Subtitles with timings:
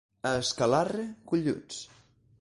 [0.29, 1.85] A Escalarre, golluts.